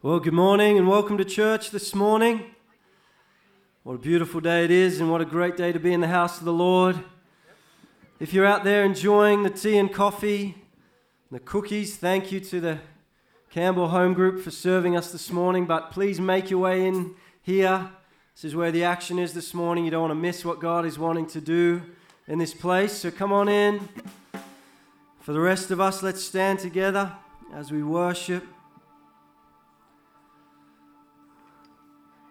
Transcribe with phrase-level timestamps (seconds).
[0.00, 2.44] Well, good morning and welcome to church this morning.
[3.82, 6.06] What a beautiful day it is, and what a great day to be in the
[6.06, 7.02] house of the Lord.
[8.20, 12.60] If you're out there enjoying the tea and coffee, and the cookies, thank you to
[12.60, 12.78] the
[13.50, 15.66] Campbell Home Group for serving us this morning.
[15.66, 17.90] But please make your way in here.
[18.36, 19.84] This is where the action is this morning.
[19.84, 21.82] You don't want to miss what God is wanting to do
[22.28, 22.92] in this place.
[22.92, 23.88] So come on in.
[25.18, 27.16] For the rest of us, let's stand together
[27.52, 28.44] as we worship.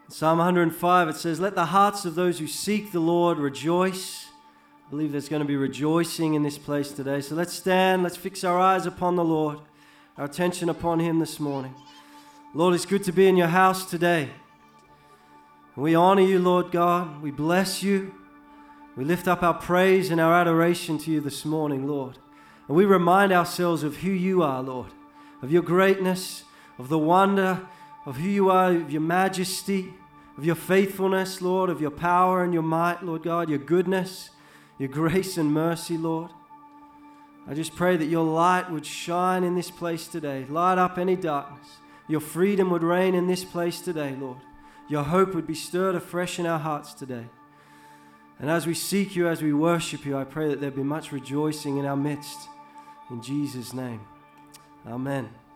[0.09, 4.27] Psalm 105, it says, Let the hearts of those who seek the Lord rejoice.
[4.87, 7.19] I believe there's going to be rejoicing in this place today.
[7.19, 9.59] So let's stand, let's fix our eyes upon the Lord,
[10.17, 11.75] our attention upon Him this morning.
[12.53, 14.29] Lord, it's good to be in your house today.
[15.75, 17.21] We honor you, Lord God.
[17.21, 18.13] We bless you.
[18.95, 22.17] We lift up our praise and our adoration to you this morning, Lord.
[22.69, 24.91] And we remind ourselves of who you are, Lord,
[25.41, 26.43] of your greatness,
[26.79, 27.67] of the wonder
[28.07, 29.93] of who you are, of your majesty,
[30.37, 34.29] of your faithfulness, Lord, of your power and your might, Lord God, your goodness,
[34.77, 36.29] your grace and mercy, Lord.
[37.49, 41.15] I just pray that your light would shine in this place today, light up any
[41.15, 41.67] darkness.
[42.07, 44.37] Your freedom would reign in this place today, Lord.
[44.87, 47.25] Your hope would be stirred afresh in our hearts today.
[48.39, 51.11] And as we seek you, as we worship you, I pray that there be much
[51.11, 52.47] rejoicing in our midst.
[53.09, 54.01] In Jesus' name.
[54.85, 55.46] Amen.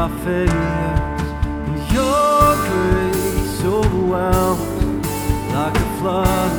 [0.00, 1.92] my failures.
[1.92, 5.06] Your grace overwhelms
[5.52, 6.52] like a flood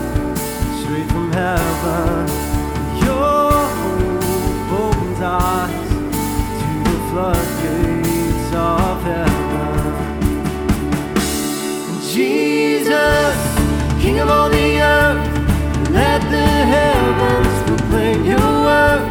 [0.80, 2.28] straight from heaven.
[3.04, 5.90] Your hope opens eyes
[6.60, 9.94] to the floodgates of heaven.
[12.14, 13.38] Jesus,
[14.04, 19.02] King of all the earth, let the heavens proclaim your word.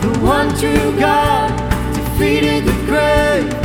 [0.00, 1.50] The one true God
[1.94, 3.63] defeated the grave.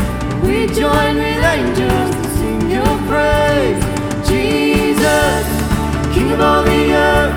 [0.50, 3.84] We join with angels to sing your praise.
[4.28, 5.46] Jesus,
[6.12, 7.36] King of all the earth,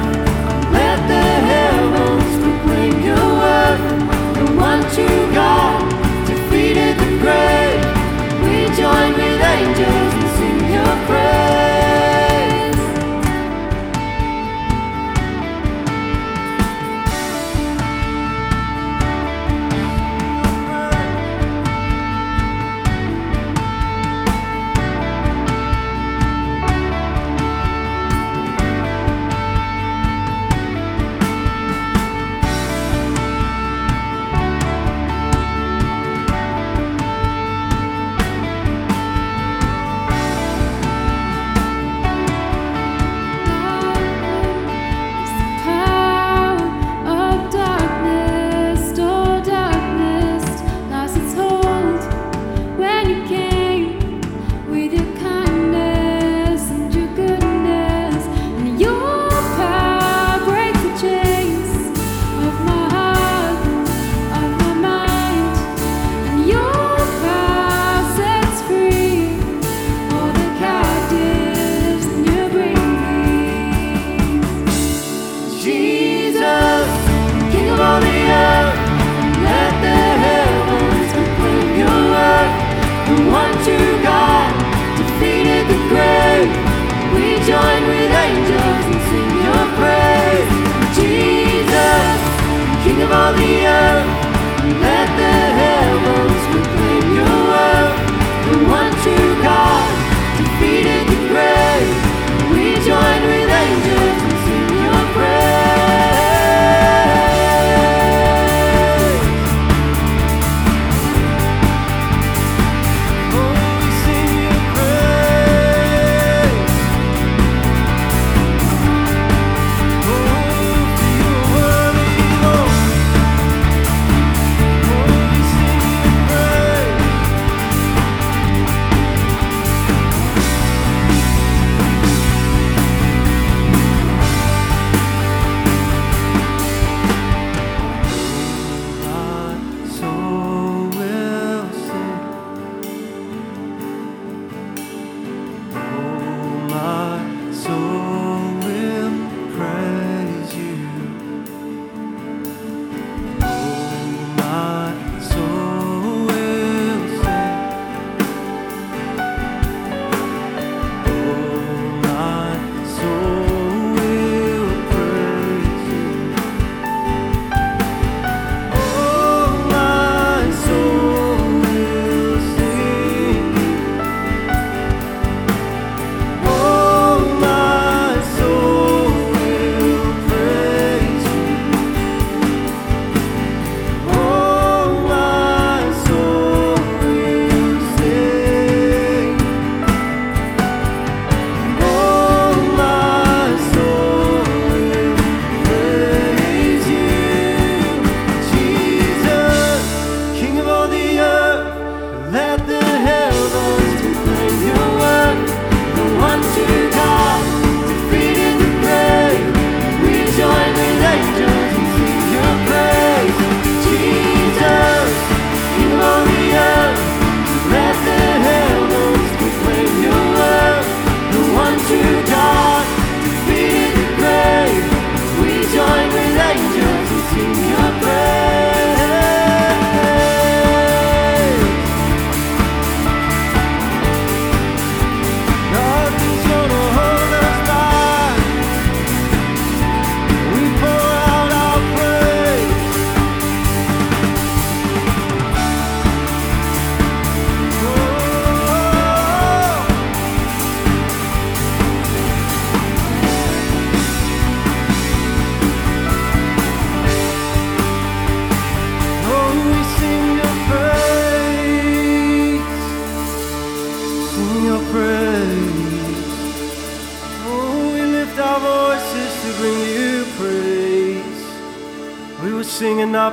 [0.72, 3.42] let the heavens proclaim your.
[4.38, 5.90] The one true God
[6.26, 7.84] defeated the grave.
[8.44, 10.21] We join with angels.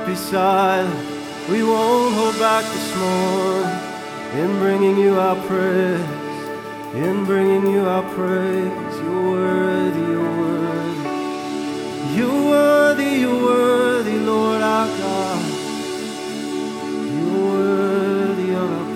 [0.00, 0.88] up beside.
[1.48, 3.78] We won't hold back this morning
[4.34, 6.00] in bringing you our praise.
[6.94, 8.98] In bringing you our praise.
[9.02, 11.08] You're worthy, you're worthy.
[12.16, 15.44] You're worthy, you're worthy, Lord our God.
[17.12, 18.86] You're worthy of our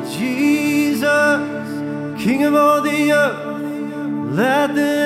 [0.00, 0.16] praise.
[0.16, 1.68] Jesus,
[2.22, 3.62] King of all the earth,
[4.34, 5.01] let the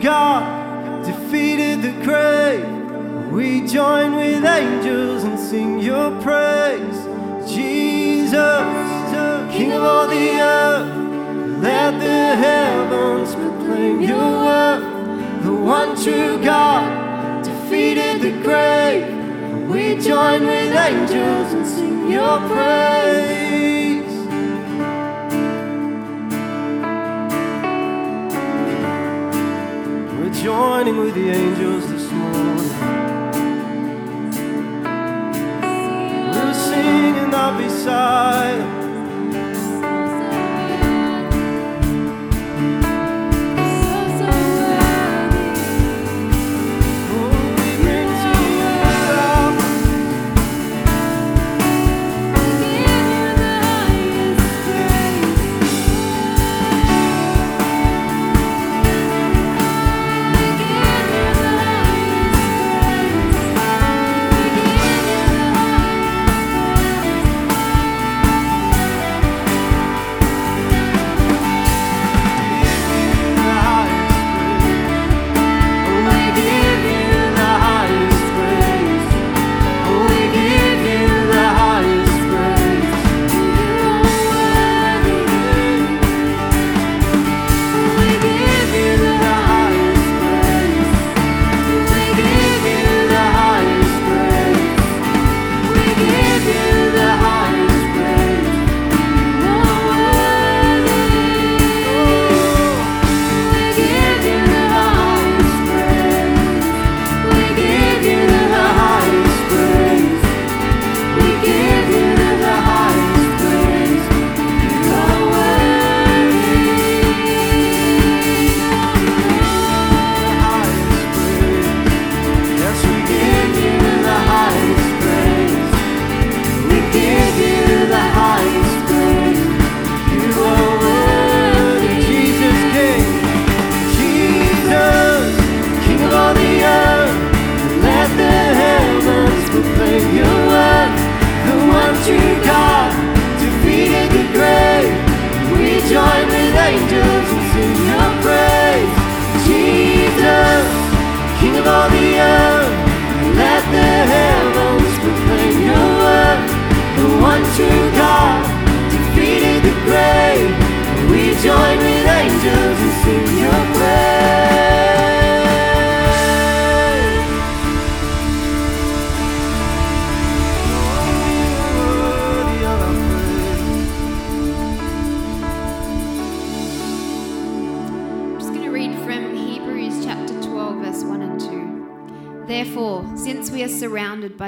[0.00, 2.64] God defeated the grave.
[3.30, 7.00] We join with angels and sing your praise.
[7.46, 8.32] Jesus,
[9.52, 15.42] King of all the earth, let the heavens proclaim your word.
[15.42, 19.68] The one true God defeated the grave.
[19.68, 24.09] We join with angels and sing your praise.
[30.42, 32.56] Joining with the angels this morning.
[36.32, 38.60] We're singing up beside.
[38.62, 38.79] Oh,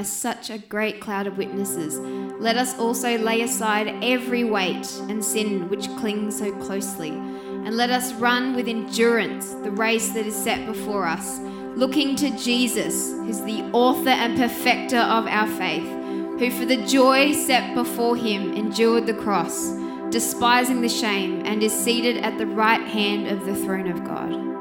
[0.02, 1.96] by such a great cloud of witnesses,
[2.40, 7.88] let us also lay aside every weight and sin which clings so closely, and let
[7.88, 11.38] us run with endurance the race that is set before us,
[11.76, 15.86] looking to Jesus, who's the author and perfecter of our faith,
[16.40, 19.70] who for the joy set before him endured the cross,
[20.10, 24.51] despising the shame, and is seated at the right hand of the throne of God.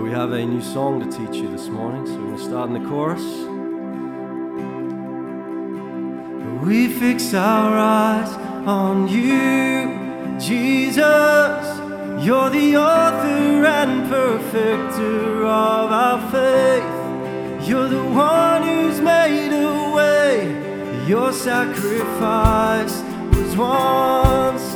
[0.00, 2.06] So we have a new song to teach you this morning.
[2.06, 3.22] So we're going to start in the chorus.
[6.64, 8.32] We fix our eyes
[8.66, 11.04] on you, Jesus.
[12.24, 17.68] You're the author and perfecter of our faith.
[17.68, 21.06] You're the one who's made a way.
[21.06, 23.02] Your sacrifice
[23.34, 24.69] was once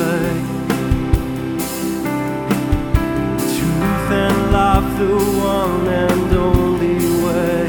[0.00, 0.44] like
[3.54, 5.14] truth and life, the
[5.54, 7.62] one and only way,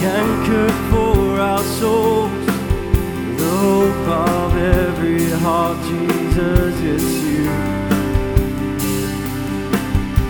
[0.00, 2.46] The anchor for our souls,
[3.40, 5.78] the hope of every heart.
[5.88, 7.44] Jesus, it's you.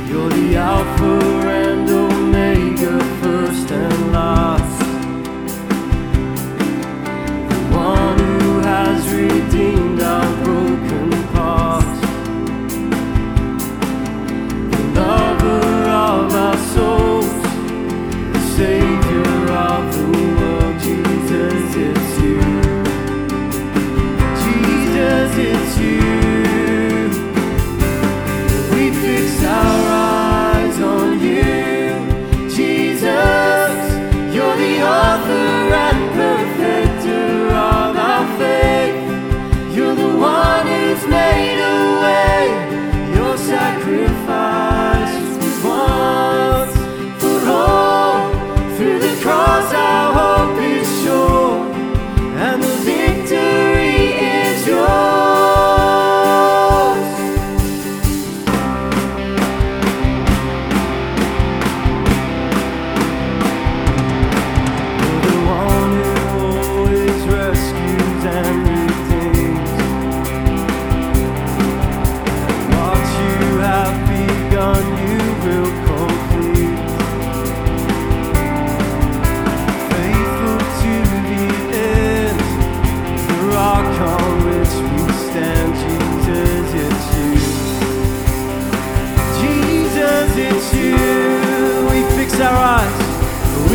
[0.09, 1.36] You're the Alpha.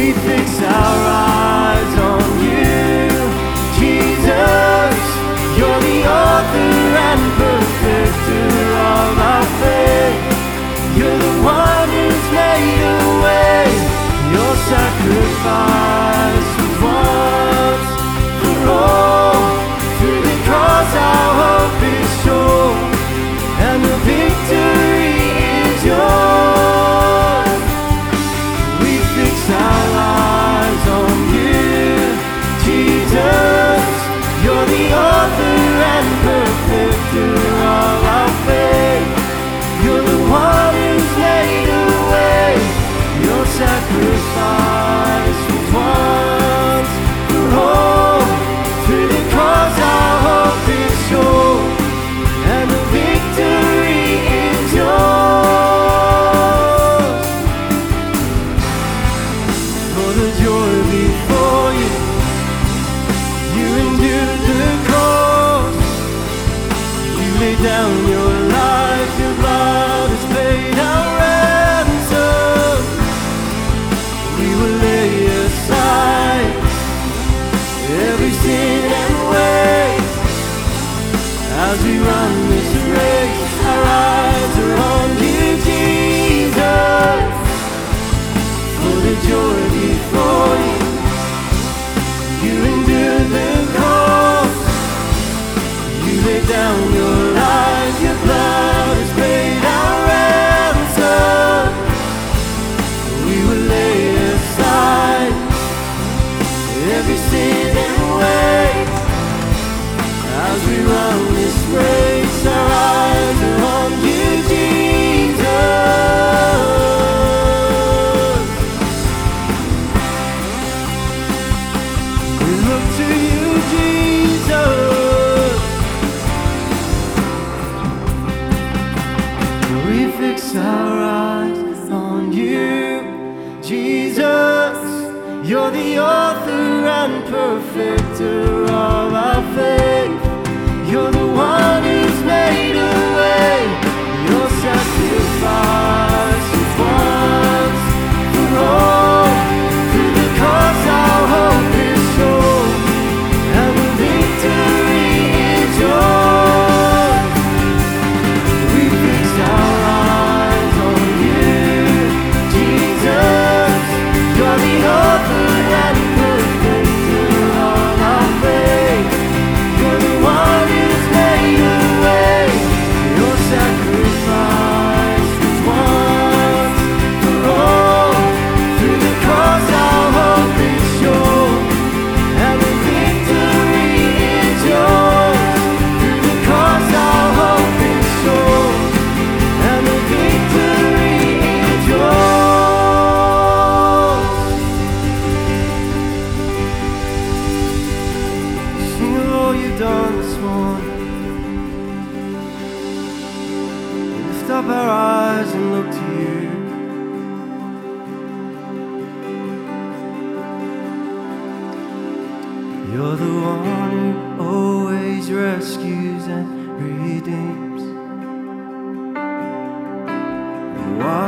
[0.01, 3.05] We fix our eyes on you,
[3.77, 4.97] Jesus.
[5.55, 6.73] You're the author
[7.07, 7.21] and
[8.97, 10.97] of our faith.
[10.97, 13.67] You're the one who's made a way.
[14.33, 16.00] Your sacrifice.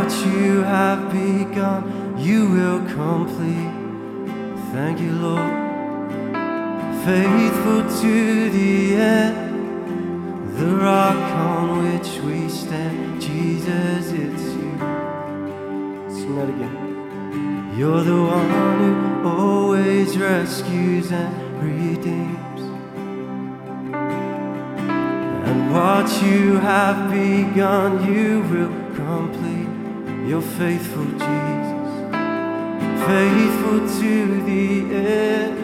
[0.04, 3.72] What you have begun, you will complete.
[4.74, 5.54] Thank you, Lord.
[7.06, 13.22] Faithful to the end, the rock on which we stand.
[13.22, 14.76] Jesus, it's you.
[16.10, 17.74] Sing that again.
[17.78, 22.62] You're the one who always rescues and redeems.
[25.48, 29.73] And what you have begun, you will complete.
[30.26, 31.90] You're faithful, Jesus.
[33.06, 35.58] Faithful to the end.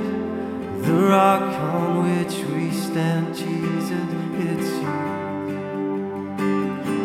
[0.84, 4.98] The rock on which we stand, Jesus, it's you.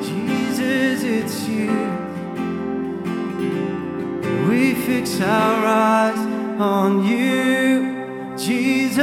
[0.02, 1.72] Jesus, it's you.
[4.48, 6.18] We fix our eyes
[6.60, 8.98] on you, Jesus.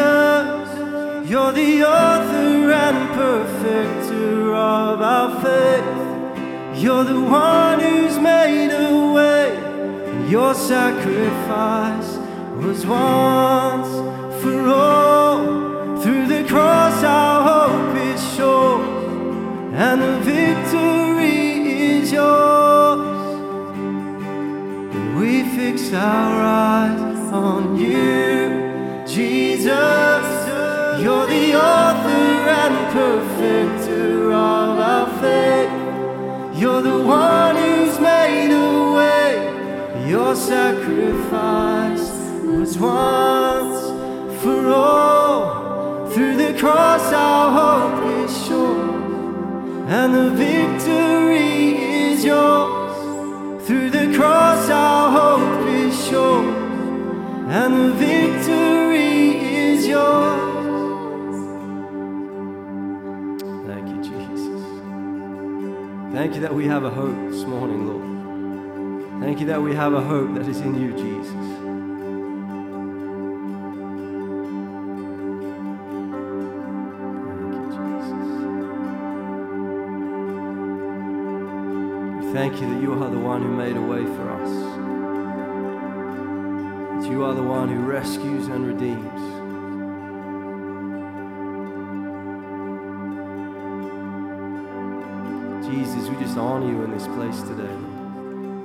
[1.29, 6.00] You're the author and perfecter of our faith.
[6.81, 9.53] You're the one who's made a way.
[10.27, 12.17] Your sacrifice
[12.57, 13.91] was once
[14.41, 16.01] for all.
[16.01, 18.81] Through the cross, our hope is sure,
[19.75, 23.37] and the victory is yours.
[25.19, 26.30] We fix our
[40.41, 42.09] sacrifice
[42.43, 43.79] was once
[44.41, 46.09] for all.
[46.09, 48.89] Through the cross, our hope is sure,
[49.87, 51.77] and the victory
[52.07, 53.65] is yours.
[53.65, 56.43] Through the cross, our hope is sure,
[57.59, 61.37] and the victory is yours.
[63.67, 64.61] Thank you, Jesus.
[66.11, 67.30] Thank you that we have a hope.
[69.31, 71.31] Thank you that we have a hope that is in you, Jesus.
[77.23, 78.27] Thank you, Jesus.
[82.17, 84.49] We thank you that you are the one who made a way for us.
[87.01, 89.21] That you are the one who rescues and redeems.
[95.65, 97.90] Jesus, we just honor you in this place today.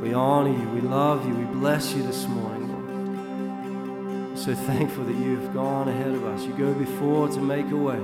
[0.06, 2.68] We honor you, we love you, we bless you this morning,
[4.28, 4.38] Lord.
[4.38, 6.44] So thankful that you've gone ahead of us.
[6.44, 7.98] You go before to make a way.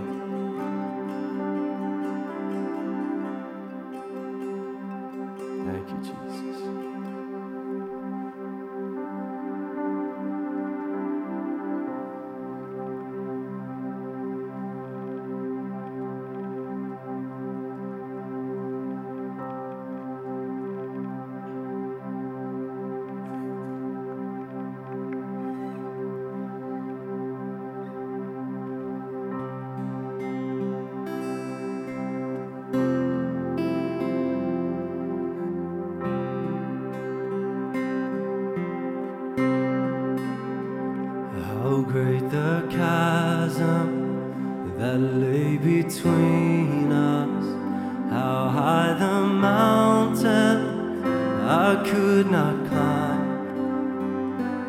[51.84, 53.30] Could not climb.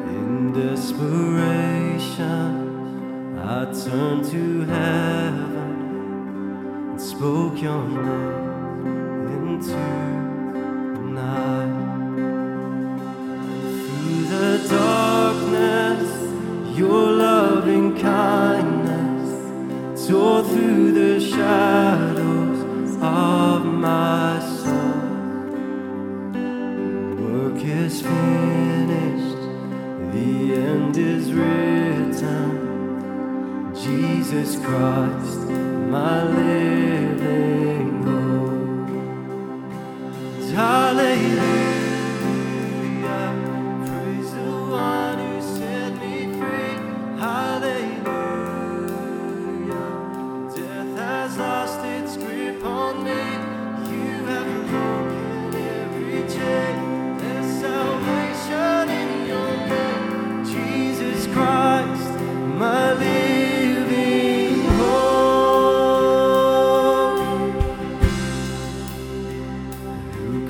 [0.07, 2.17] In desperation,
[3.39, 5.73] I turned to heaven
[6.91, 9.73] and spoke your name into
[10.95, 11.73] the night.
[13.85, 16.09] Through the darkness,
[16.77, 19.29] your loving kindness
[20.07, 24.32] tore through the shadows of my
[34.33, 35.37] Jesus Christ,
[35.91, 36.82] my living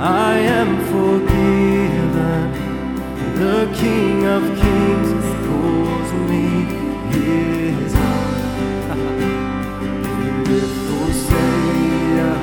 [0.00, 2.52] I am forgiven.
[3.34, 6.46] The King of Kings calls me
[7.10, 8.34] his own.
[10.44, 12.36] Beautiful Savior,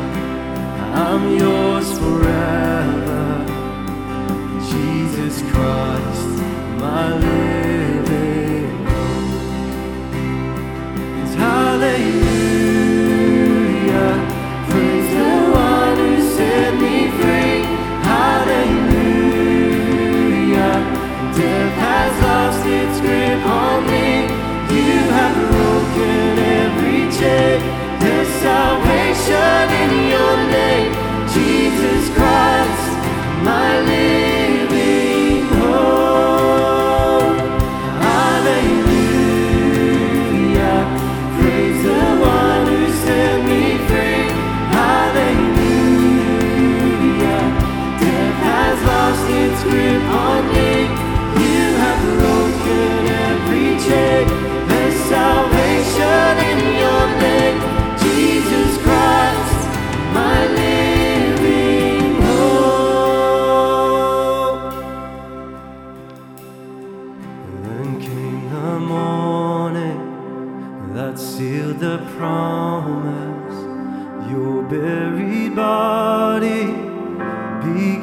[1.07, 3.25] I'm yours forever.
[4.69, 6.35] Jesus Christ,
[6.77, 9.55] my living hope.
[11.37, 12.44] Hallelujah.
[33.85, 34.24] me.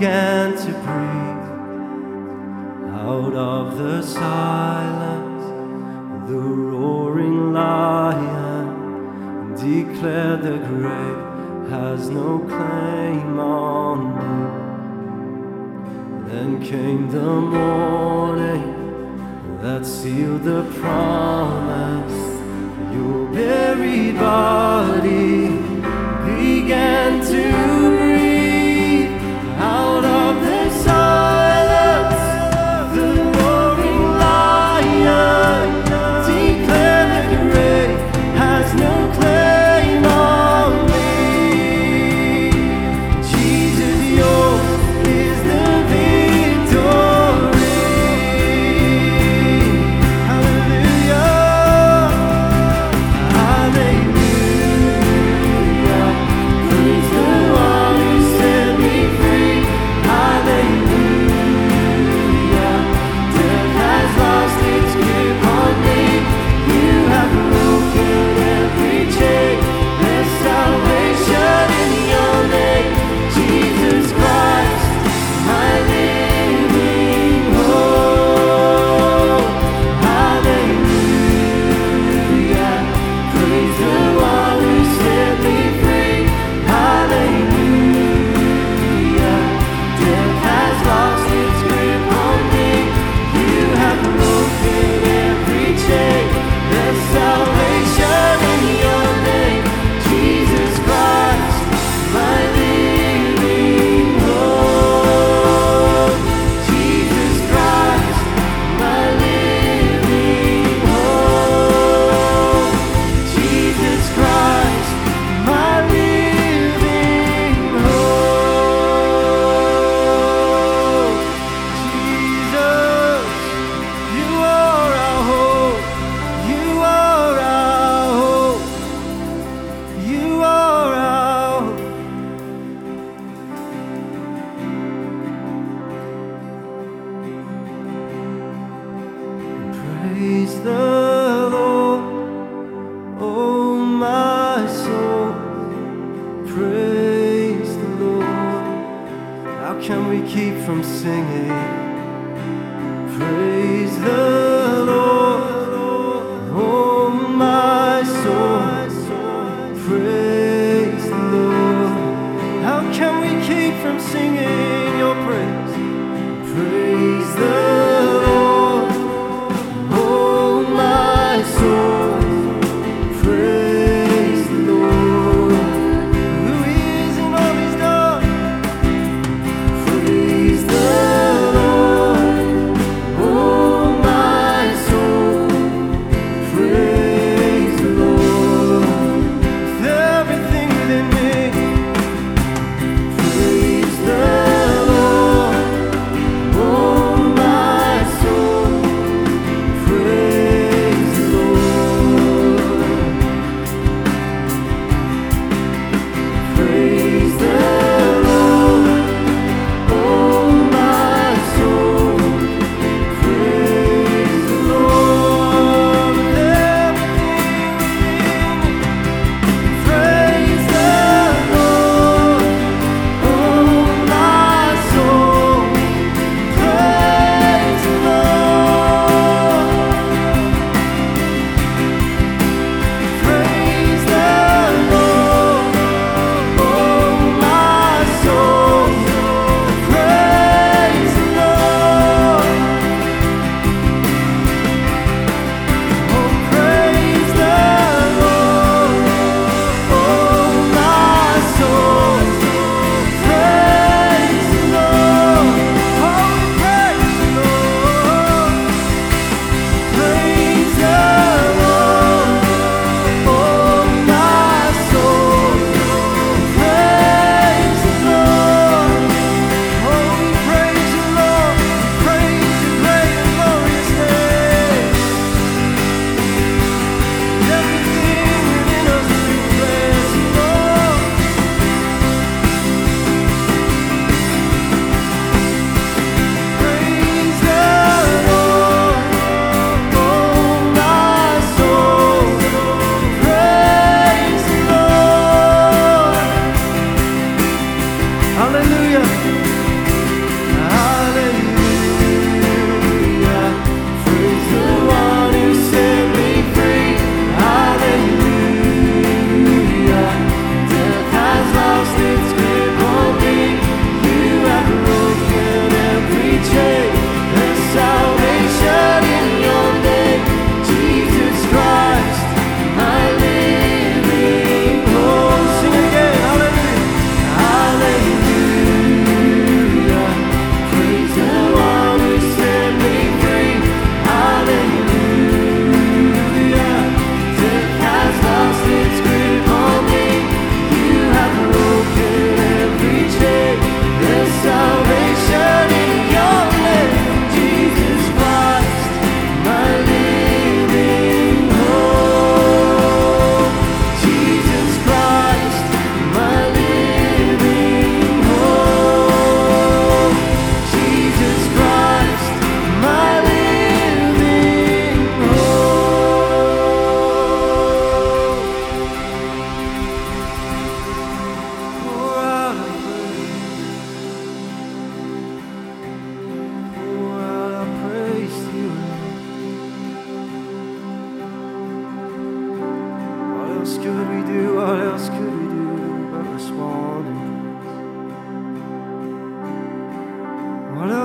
[0.03, 1.47] began to breathe
[2.91, 5.45] out of the silence.
[6.29, 8.65] The roaring lion
[9.55, 14.35] declared the grave has no claim on me.
[16.33, 18.67] Then came the morning
[19.63, 22.43] that sealed the promise.
[22.93, 24.62] You're buried by.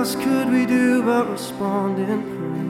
[0.08, 2.67] else could we do but respond in prayer?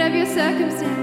[0.00, 0.99] of your circumstance.